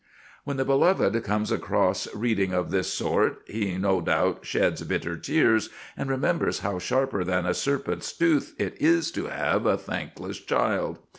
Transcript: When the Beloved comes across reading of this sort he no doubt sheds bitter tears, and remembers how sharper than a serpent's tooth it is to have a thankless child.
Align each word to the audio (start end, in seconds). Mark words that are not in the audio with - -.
When 0.45 0.57
the 0.57 0.65
Beloved 0.65 1.23
comes 1.23 1.51
across 1.51 2.07
reading 2.15 2.53
of 2.53 2.71
this 2.71 2.91
sort 2.91 3.43
he 3.45 3.77
no 3.77 4.01
doubt 4.01 4.47
sheds 4.47 4.81
bitter 4.81 5.15
tears, 5.15 5.69
and 5.95 6.09
remembers 6.09 6.61
how 6.61 6.79
sharper 6.79 7.23
than 7.23 7.45
a 7.45 7.53
serpent's 7.53 8.11
tooth 8.11 8.55
it 8.57 8.75
is 8.81 9.11
to 9.11 9.27
have 9.27 9.67
a 9.67 9.77
thankless 9.77 10.39
child. 10.39 10.97